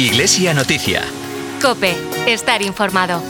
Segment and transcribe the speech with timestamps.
[0.00, 1.02] Iglesia Noticia.
[1.60, 1.94] Cope,
[2.26, 3.22] estar informado.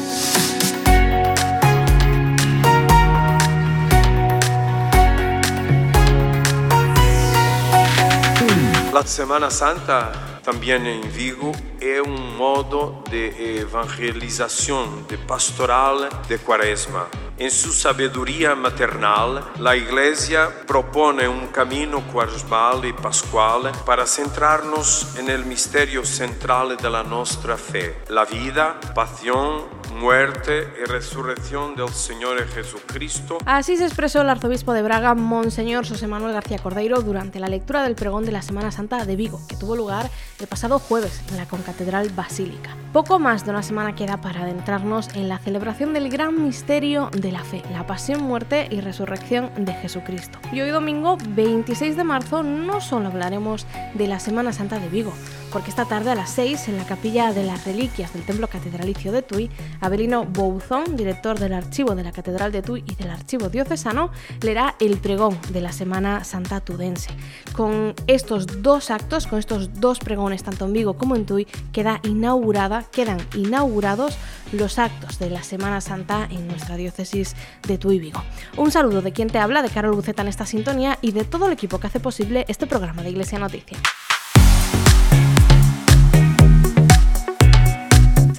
[8.95, 11.51] La Semana Santa también en Vigo
[11.81, 17.09] es un modo de evangelización, de pastoral de cuaresma.
[17.41, 25.31] En su sabiduría maternal, la Iglesia propone un camino cuaresmal y pascual para centrarnos en
[25.31, 29.63] el misterio central de la nuestra fe, la vida, pasión,
[29.99, 33.39] muerte y resurrección del Señor Jesucristo.
[33.47, 37.83] Así se expresó el arzobispo de Braga, Monseñor José Manuel García Cordeiro, durante la lectura
[37.83, 41.39] del pregón de la Semana Santa de Vigo, que tuvo lugar el pasado jueves en
[41.39, 42.77] la Concatedral Basílica.
[42.93, 47.30] Poco más de una semana queda para adentrarnos en la celebración del gran misterio de
[47.31, 50.39] la fe, la pasión, muerte y resurrección de Jesucristo.
[50.53, 55.13] Y hoy domingo 26 de marzo no solo hablaremos de la Semana Santa de Vigo,
[55.53, 59.13] porque esta tarde a las 6 en la capilla de las reliquias del Templo Catedralicio
[59.13, 59.51] de Tui,
[59.81, 64.11] Abelino Bouzón, director del archivo de la Catedral de Tui y del archivo diocesano,
[64.43, 67.11] leerá el pregón de la Semana Santa Tudense.
[67.53, 72.01] Con estos dos actos, con estos dos pregones, tanto en Vigo como en Tui, queda
[72.05, 74.17] inaugurada, quedan inaugurados
[74.53, 78.23] los actos de la Semana Santa en nuestra diócesis de Tui Vigo.
[78.57, 81.47] Un saludo de quien te habla, de Carol Buceta en esta sintonía y de todo
[81.47, 83.79] el equipo que hace posible este programa de Iglesia Noticia.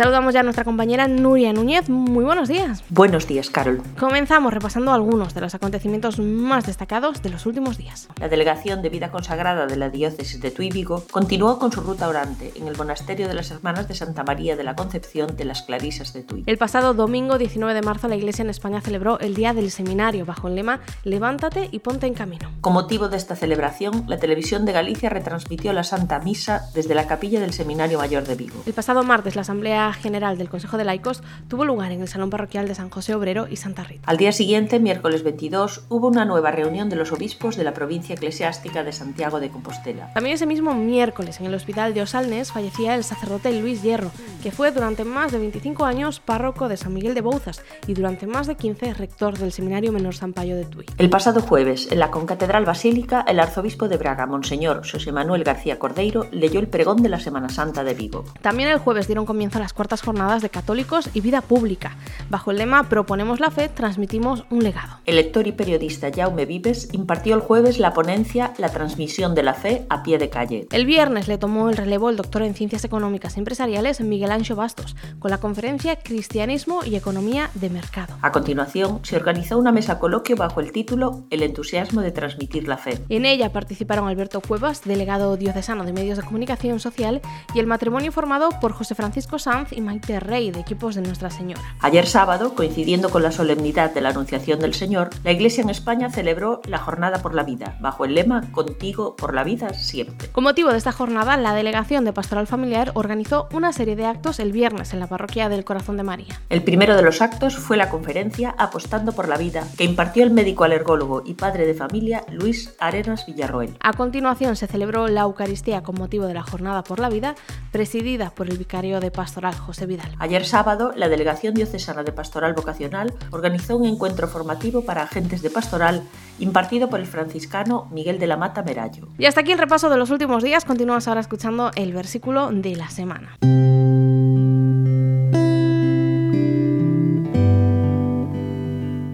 [0.01, 1.87] Saludamos ya a nuestra compañera Nuria Núñez.
[1.87, 2.83] Muy buenos días.
[2.89, 3.83] Buenos días, Carol.
[3.99, 8.07] Comenzamos repasando algunos de los acontecimientos más destacados de los últimos días.
[8.19, 12.07] La Delegación de Vida Consagrada de la Diócesis de Tuy Vigo continuó con su ruta
[12.09, 15.61] orante en el Monasterio de las Hermanas de Santa María de la Concepción de las
[15.61, 16.45] Clarisas de Tuy.
[16.47, 20.25] El pasado domingo 19 de marzo la Iglesia en España celebró el Día del Seminario
[20.25, 22.49] bajo el lema Levántate y ponte en camino.
[22.61, 27.05] Con motivo de esta celebración, la Televisión de Galicia retransmitió la Santa Misa desde la
[27.05, 28.63] capilla del Seminario Mayor de Vigo.
[28.65, 32.29] El pasado martes la Asamblea General del Consejo de Laicos tuvo lugar en el Salón
[32.29, 34.03] Parroquial de San José Obrero y Santa Rita.
[34.05, 38.15] Al día siguiente, miércoles 22, hubo una nueva reunión de los obispos de la provincia
[38.15, 40.11] eclesiástica de Santiago de Compostela.
[40.13, 44.11] También ese mismo miércoles, en el Hospital de Osalnes, fallecía el sacerdote Luis Hierro,
[44.41, 48.27] que fue durante más de 25 años párroco de San Miguel de Bouzas y durante
[48.27, 50.85] más de 15 rector del Seminario Menor San Payo de Tui.
[50.97, 55.79] El pasado jueves, en la Concatedral Basílica, el arzobispo de Braga, Monseñor José Manuel García
[55.79, 58.25] Cordeiro, leyó el pregón de la Semana Santa de Vigo.
[58.41, 61.95] También el jueves dieron comienzo a las cuartas jornadas de católicos y vida pública.
[62.29, 64.99] Bajo el lema Proponemos la fe, transmitimos un legado.
[65.05, 69.53] El lector y periodista Jaume Vives impartió el jueves la ponencia La transmisión de la
[69.53, 70.67] fe a pie de calle.
[70.71, 74.55] El viernes le tomó el relevo el doctor en Ciencias Económicas y Empresariales Miguel Ancho
[74.55, 78.15] Bastos, con la conferencia Cristianismo y Economía de Mercado.
[78.21, 82.77] A continuación, se organizó una mesa coloquio bajo el título El entusiasmo de transmitir la
[82.77, 82.99] fe.
[83.09, 87.21] En ella participaron Alberto Cuevas, delegado diocesano de Medios de Comunicación Social,
[87.53, 91.29] y el matrimonio formado por José Francisco Sanz y Maite Rey de equipos de Nuestra
[91.29, 91.61] Señora.
[91.79, 96.09] Ayer sábado, coincidiendo con la solemnidad de la Anunciación del Señor, la Iglesia en España
[96.09, 100.29] celebró la Jornada por la Vida, bajo el lema Contigo por la vida siempre.
[100.29, 104.39] Con motivo de esta jornada, la Delegación de Pastoral Familiar organizó una serie de actos
[104.39, 106.41] el viernes en la Parroquia del Corazón de María.
[106.49, 110.31] El primero de los actos fue la conferencia Apostando por la Vida, que impartió el
[110.31, 113.75] médico alergólogo y padre de familia Luis Arenas Villarroel.
[113.79, 117.35] A continuación se celebró la Eucaristía con motivo de la Jornada por la Vida,
[117.71, 120.15] presidida por el vicario de Pastoral José Vidal.
[120.19, 125.49] Ayer sábado, la Delegación Diocesana de Pastoral Vocacional organizó un encuentro formativo para agentes de
[125.49, 126.03] pastoral
[126.39, 129.07] impartido por el franciscano Miguel de la Mata Merallo.
[129.17, 130.65] Y hasta aquí el repaso de los últimos días.
[130.65, 133.37] Continúas ahora escuchando el versículo de la semana.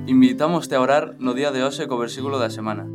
[0.08, 2.86] Invitamos a orar no día de hoxe co versículo da semana.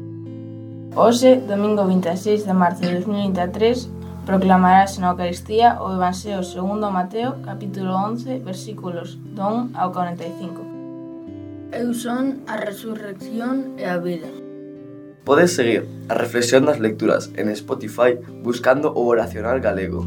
[0.95, 3.89] Hoxe, domingo 26 de marzo de 2023,
[4.27, 11.75] proclamarás na Eucaristía o Evanxeo segundo Mateo, capítulo 11, versículos do 1 ao 45.
[11.75, 14.31] Eu son a resurrección e a vida.
[15.25, 20.07] Podes seguir a reflexión das lecturas en Spotify buscando o Oracional Galego.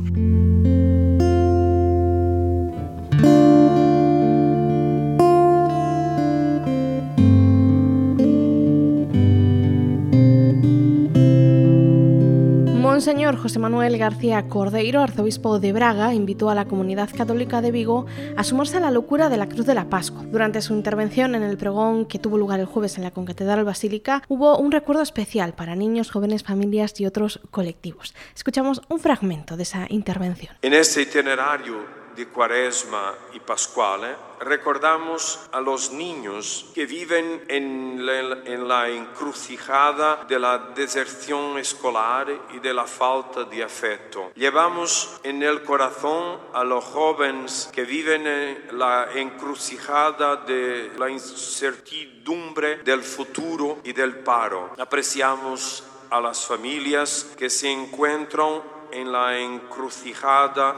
[13.33, 18.05] José Manuel García Cordeiro, arzobispo de Braga, invitó a la comunidad católica de Vigo
[18.37, 20.23] a sumarse a la locura de la Cruz de la Pascua.
[20.31, 24.21] Durante su intervención en el pregón que tuvo lugar el jueves en la Concatedral Basílica,
[24.27, 28.13] hubo un recuerdo especial para niños, jóvenes, familias y otros colectivos.
[28.35, 30.53] Escuchamos un fragmento de esa intervención.
[30.61, 38.19] En este itinerario de Cuaresma y Pascuale, recordamos a los niños que viven en la,
[38.45, 44.31] en la, encrucijada de la deserción escolar y de la falta de afecto.
[44.35, 52.77] Llevamos en el corazón a los jóvenes que viven en la encrucijada de la incertidumbre
[52.77, 54.73] del futuro y del paro.
[54.77, 60.77] Apreciamos a las familias que se encuentran en la encrucijada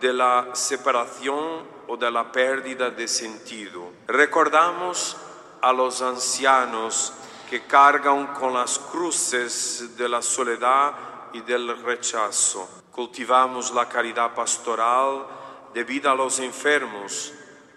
[0.00, 3.90] de la separación o de la pérdida de sentido.
[4.06, 5.16] Recordamos
[5.60, 7.12] a los ancianos
[7.48, 10.94] que cargan con las cruces de la soledad
[11.32, 12.68] y del rechazo.
[12.90, 15.26] Cultivamos la caridad pastoral
[15.72, 17.32] debida a los enfermos,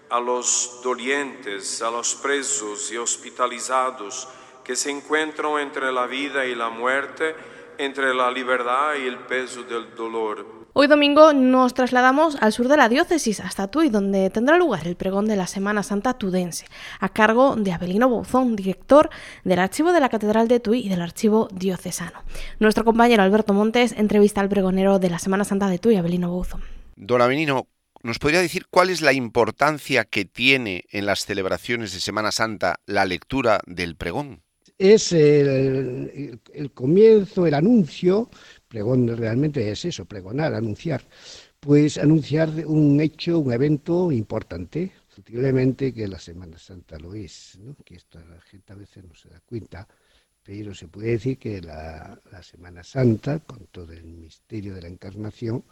[0.10, 4.28] a los dolientes, a los presos y hospitalizados
[4.64, 7.36] que se encuentran entre la vida y la muerte,
[7.78, 10.59] entre la libertad y el peso del dolor.
[10.74, 14.96] Hoy domingo nos trasladamos al sur de la diócesis, hasta Tui, donde tendrá lugar el
[14.96, 16.68] pregón de la Semana Santa tudense,
[17.00, 19.10] a cargo de Abelino Bouzón, director
[19.44, 22.24] del archivo de la Catedral de Tui y del archivo diocesano.
[22.60, 26.62] Nuestro compañero Alberto Montes entrevista al pregonero de la Semana Santa de Tui, Abelino Bouzón.
[26.96, 27.68] Don Abelino,
[28.04, 32.80] ¿nos podría decir cuál es la importancia que tiene en las celebraciones de Semana Santa
[32.86, 34.44] la lectura del pregón?
[34.78, 38.30] Es el, el comienzo, el anuncio
[38.70, 41.02] Pregón realmente es eso, pregonar, anunciar.
[41.60, 47.76] Pues anunciar un hecho, un evento importante, sutilmente que la Semana Santa lo es, ¿no?
[47.84, 49.88] que la gente a veces no se da cuenta,
[50.44, 55.64] pero se puede decir que la, Semana Santa, con todo el misterio de la encarnación,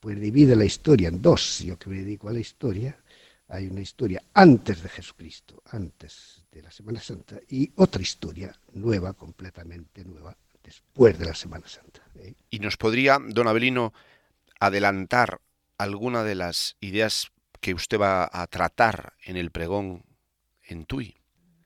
[0.00, 1.60] pues divide la historia en dos.
[1.60, 2.98] Yo que me dedico a la historia,
[3.46, 9.12] hay una historia antes de Jesucristo, antes de la Semana Santa, y otra historia nueva,
[9.12, 10.36] completamente nueva,
[10.70, 12.00] después de la Semana Santa.
[12.16, 12.34] ¿eh?
[12.48, 13.92] ¿Y nos podría, don Abelino,
[14.60, 15.40] adelantar
[15.78, 20.04] alguna de las ideas que usted va a tratar en el pregón
[20.62, 21.16] en Tui?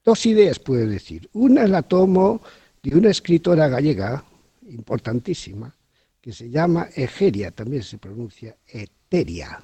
[0.03, 1.29] Dos ideas puedo decir.
[1.35, 2.41] Una la tomo
[2.83, 4.25] de una escritora gallega
[4.69, 5.75] importantísima
[6.21, 9.63] que se llama Egeria, también se pronuncia Eteria.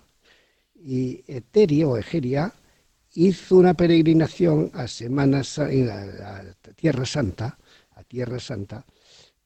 [0.75, 2.53] Y Eteria o Egeria
[3.15, 6.43] hizo una peregrinación a Semanas en a
[6.77, 7.59] Tierra Santa,
[7.93, 8.85] a Tierra Santa,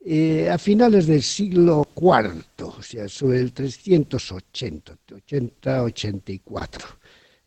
[0.06, 6.69] eh, a finales del siglo IV, o sea, sobre el 380, 80-84.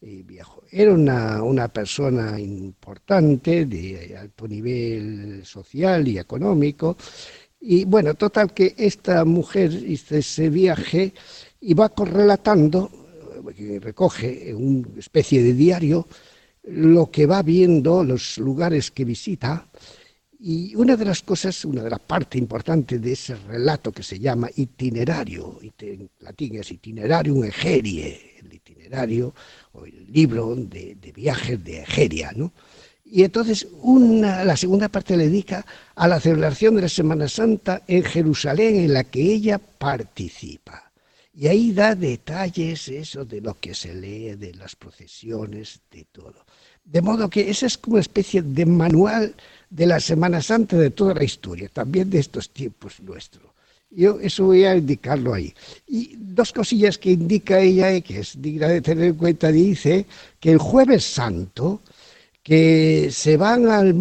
[0.02, 0.64] Eh, viejo.
[0.72, 6.98] Era una, una, persona importante, de alto nivel social y económico.
[7.60, 11.14] Y bueno, total que esta mujer hizo ese viaje
[11.62, 12.90] y va relatando,
[13.58, 16.08] eh, recoge una especie de diario,
[16.64, 19.68] lo que va viendo, los lugares que visita,
[20.40, 24.20] y una de las cosas, una de las partes importantes de ese relato que se
[24.20, 29.34] llama itinerario, en latín es itinerarium egerie, el itinerario
[29.74, 32.54] o el libro de, viajes de Egeria, ¿no?
[33.04, 37.84] Y entonces una, la segunda parte le dedica a la celebración de la Semana Santa
[37.88, 40.92] en Jerusalén en la que ella participa.
[41.34, 46.46] Y ahí da detalles eso de lo que se lee, de las procesiones, de todo.
[46.84, 49.36] De modo que esa es como una especie de manual
[49.70, 53.48] de la Semana Santa de toda la historia, también de estos tiempos nuestros.
[53.90, 55.54] Yo eso voy a indicarlo ahí.
[55.88, 60.06] Y dos cosillas que indica ella y que es digna de tener en cuenta, dice
[60.40, 61.82] que el jueves santo,
[62.44, 63.96] que se van al,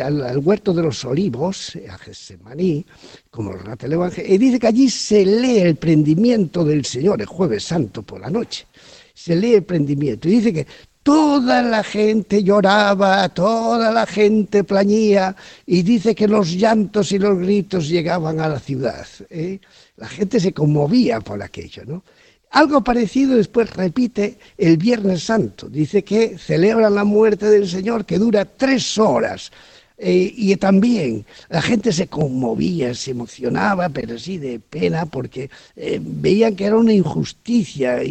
[0.00, 2.84] al, huerto de los olivos, a Getsemaní,
[3.30, 7.26] como relata el Evangelio, y dice que allí se lee el prendimiento del Señor el
[7.26, 8.66] jueves santo por la noche.
[9.14, 10.28] Se lee el prendimiento.
[10.28, 10.66] Y dice que
[11.02, 15.34] Toda la gente lloraba, toda la gente plañía
[15.66, 19.06] y dice que los llantos y los gritos llegaban a la ciudad.
[19.28, 19.58] ¿eh?
[19.96, 22.04] La gente se conmovía por aquello, ¿no?
[22.52, 25.68] Algo parecido después repite el Viernes Santo.
[25.68, 29.50] Dice que celebran la muerte del Señor que dura tres horas.
[29.96, 36.00] Eh, y también la gente se conmovía, se emocionaba, pero sí de pena, porque eh,
[36.02, 38.02] veían que era una injusticia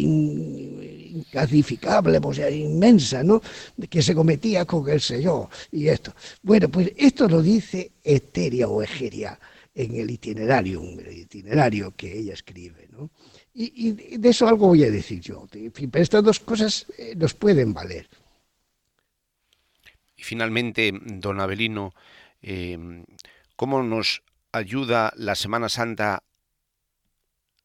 [1.12, 3.40] inclasificable, o sea, inmensa, ¿no?
[3.88, 6.14] Que se cometía con el Señor y esto.
[6.42, 9.38] Bueno, pues esto lo dice Eteria o Egeria
[9.74, 13.10] en el itinerario, el itinerario que ella escribe, ¿no?
[13.54, 15.46] Y, de eso algo voy a decir yo.
[15.50, 18.08] Pero estas dos cosas eh, nos pueden valer.
[20.16, 21.94] Y finalmente, don Abelino,
[22.40, 23.04] eh,
[23.56, 26.22] ¿cómo nos ayuda la Semana Santa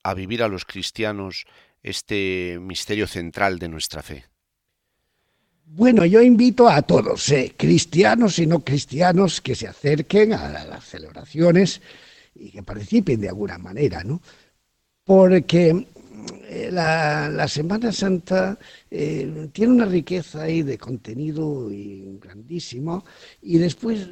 [0.04, 1.46] a vivir a los cristianos
[1.84, 4.25] este misterio central de nuestra fe?
[5.69, 10.86] Bueno, yo invito a todos, eh, cristianos y no cristianos, que se acerquen a las
[10.86, 11.81] celebraciones
[12.34, 14.22] y que participen de alguna manera, ¿no?
[15.03, 15.88] Porque
[16.48, 18.57] eh, la, Semana Santa
[18.89, 21.69] eh, tiene una riqueza ahí de contenido
[22.19, 23.03] grandísimo
[23.41, 24.07] y después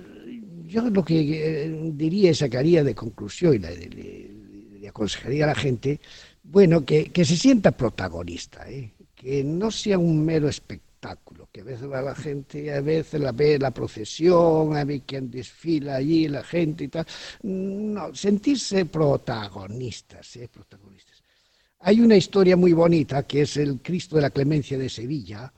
[0.68, 6.00] yo lo que diría y sacaría de conclusión y le, aconsejaría a la gente,
[6.48, 8.66] bueno, que, se sienta protagonista,
[9.16, 13.32] que no sea un mero espectáculo, que a veces va la gente, a veces la
[13.32, 17.06] ve la procesión, a ver quién desfila allí, la gente y tal.
[17.44, 21.24] No, sentirse protagonistas, protagonistas.
[21.80, 25.52] Hay una historia muy bonita que es el Cristo de la Clemencia de Sevilla,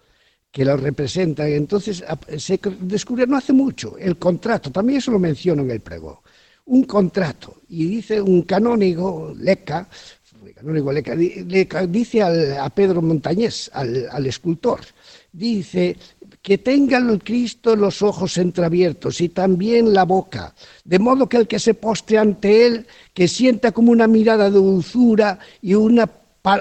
[0.51, 1.47] que lo representa.
[1.47, 2.03] Entonces
[2.37, 6.17] se descubrió no hace mucho el contrato, también eso lo menciono en el pregón,
[6.65, 7.61] un contrato.
[7.69, 9.87] Y dice un canónigo, Leca,
[10.53, 14.81] canónigo Leca, dice a Pedro Montañés, al, al escultor,
[15.31, 15.95] dice
[16.41, 21.47] que tenga el Cristo los ojos entreabiertos y también la boca, de modo que el
[21.47, 26.09] que se postre ante él, que sienta como una mirada de dulzura y una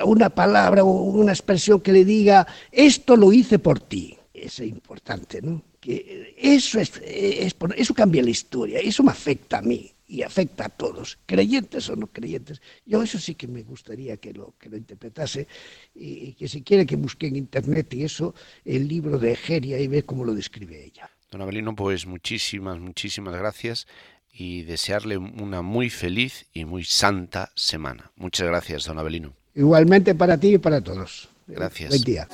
[0.04, 4.18] una palabra o una expresión que le diga, esto lo hice por ti.
[4.34, 5.62] Es importante, ¿no?
[5.80, 10.68] Que eso, es, eso cambia la historia, eso me afecta a mí y afecta a
[10.68, 12.60] todos, creyentes o no creyentes.
[12.84, 15.48] Yo eso sí que me gustaría que lo, que lo interpretase
[15.94, 18.34] y, que si quiere que busque en internet y eso,
[18.64, 21.10] el libro de Egeria y ve cómo lo describe ella.
[21.30, 23.86] Don Abelino, pues muchísimas, muchísimas gracias
[24.32, 28.12] y desearle una muy feliz y muy santa semana.
[28.16, 29.32] Muchas gracias, don Abelino.
[29.54, 31.30] Igualmente para ti y para todos.
[31.46, 31.90] Gracias.
[31.90, 32.28] Buen día.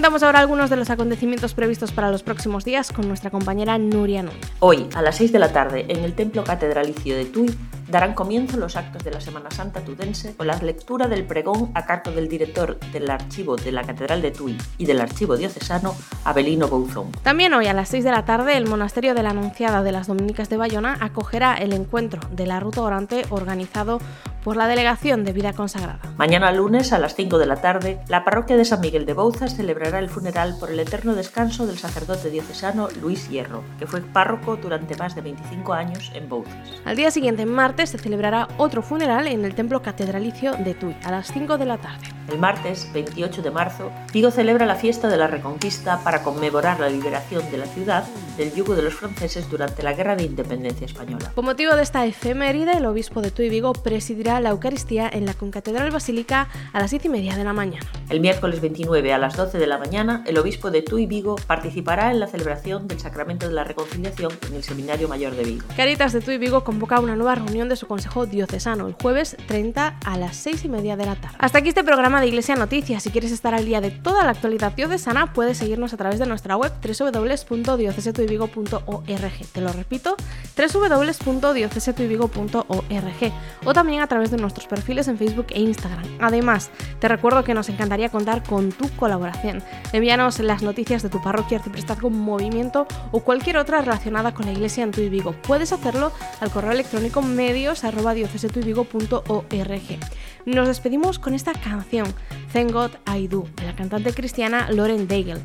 [0.00, 4.22] Contamos ahora algunos de los acontecimientos previstos para los próximos días con nuestra compañera Nuria
[4.22, 4.50] Núñez.
[4.60, 7.54] Hoy, a las 6 de la tarde, en el Templo Catedralicio de Tui,
[7.90, 11.84] darán comienzo los actos de la Semana Santa tudense con la lectura del pregón a
[11.84, 16.68] cargo del director del archivo de la Catedral de Tui y del archivo diocesano, Abelino
[16.68, 17.12] Bouzón.
[17.22, 20.06] También hoy a las 6 de la tarde el Monasterio de la Anunciada de las
[20.06, 24.00] Dominicas de Bayona acogerá el encuentro de la Ruta Orante organizado
[24.44, 26.00] por la Delegación de Vida Consagrada.
[26.16, 29.56] Mañana lunes a las 5 de la tarde, la parroquia de San Miguel de Bouzas
[29.56, 34.56] celebrará el funeral por el eterno descanso del sacerdote diocesano Luis Hierro, que fue párroco
[34.56, 36.54] durante más de 25 años en Bouzas.
[36.84, 40.96] Al día siguiente, en martes, se celebrará otro funeral en el templo catedralicio de Tui,
[41.04, 42.08] a las 5 de la tarde.
[42.30, 46.88] El martes 28 de marzo, Vigo celebra la fiesta de la Reconquista para conmemorar la
[46.88, 48.04] liberación de la ciudad
[48.36, 51.32] del yugo de los franceses durante la Guerra de Independencia Española.
[51.34, 55.34] Con motivo de esta efeméride, el obispo de Tui Vigo presidirá la Eucaristía en la
[55.34, 57.84] Concatedral Basílica a las 10 y media de la mañana.
[58.08, 62.12] El miércoles 29 a las 12 de la mañana, el obispo de Tui Vigo participará
[62.12, 65.66] en la celebración del Sacramento de la Reconciliación en el Seminario Mayor de Vigo.
[65.76, 69.98] Caritas de Tui Vigo convoca una nueva reunión de su Consejo Diocesano el jueves 30
[70.04, 71.36] a las 6 y media de la tarde.
[71.38, 73.02] Hasta aquí este programa de Iglesia Noticias.
[73.02, 76.26] Si quieres estar al día de toda la actualidad diocesana, puedes seguirnos a través de
[76.26, 79.46] nuestra web www.diocesetuivigo.org.
[79.52, 80.16] Te lo repito,
[80.68, 83.32] www.diocesetuivigo.org
[83.64, 86.04] o también a través de nuestros perfiles en Facebook e Instagram.
[86.20, 89.62] Además, te recuerdo que nos encantaría contar con tu colaboración.
[89.92, 94.82] Envíanos las noticias de tu parroquia, arciprestazgo, movimiento o cualquier otra relacionada con la iglesia
[94.84, 95.34] en tu Vigo.
[95.42, 99.98] Puedes hacerlo al correo electrónico medios@diocesetuivigo.org.
[100.46, 102.06] Nos despedimos con esta canción,
[102.52, 105.40] Thank God I Do, de la cantante cristiana Lauren Daigle.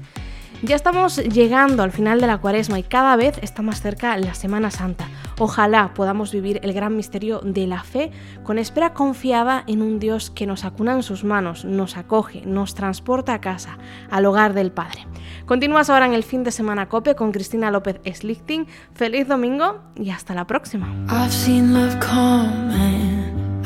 [0.62, 4.34] Ya estamos llegando al final de la cuaresma y cada vez está más cerca la
[4.34, 5.08] Semana Santa.
[5.38, 8.12] Ojalá podamos vivir el gran misterio de la fe
[8.44, 12.74] con espera confiada en un Dios que nos acuna en sus manos, nos acoge, nos
[12.74, 13.78] transporta a casa,
[14.10, 15.08] al hogar del Padre.
[15.46, 18.68] Continúas ahora en el fin de semana COPE con Cristina López Slichting.
[18.94, 20.88] Feliz domingo y hasta la próxima.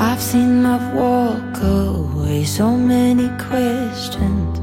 [0.01, 4.58] I've seen love walk away, so many questions.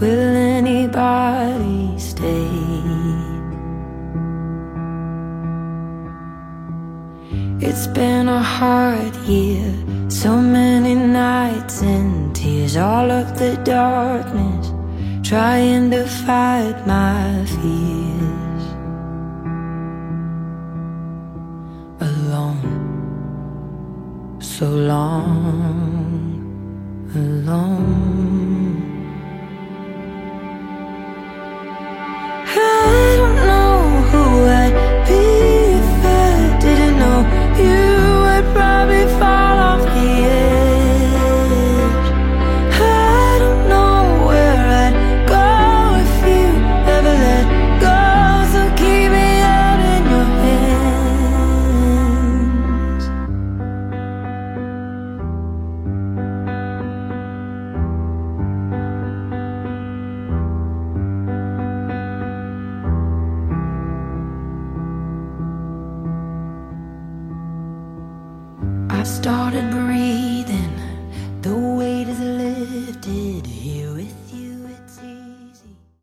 [0.00, 2.50] Will anybody stay?
[7.66, 9.72] It's been a hard year,
[10.08, 14.72] so many nights and tears, all of the darkness,
[15.26, 18.64] trying to fight my fears.
[22.00, 22.76] Alone
[24.40, 25.86] so long
[27.14, 28.45] alone